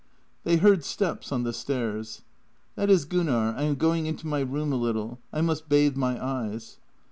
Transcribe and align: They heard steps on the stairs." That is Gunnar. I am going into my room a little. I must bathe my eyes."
They 0.45 0.55
heard 0.57 0.83
steps 0.83 1.31
on 1.31 1.43
the 1.43 1.53
stairs." 1.53 2.23
That 2.75 2.89
is 2.89 3.05
Gunnar. 3.05 3.53
I 3.55 3.61
am 3.61 3.75
going 3.75 4.07
into 4.07 4.25
my 4.25 4.39
room 4.39 4.73
a 4.73 4.75
little. 4.75 5.19
I 5.31 5.41
must 5.41 5.69
bathe 5.69 5.95
my 5.95 6.19
eyes." 6.19 6.79